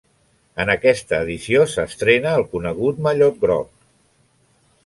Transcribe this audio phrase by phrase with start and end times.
[0.63, 3.73] En aquesta edició s'estrena el conegut mallot groc.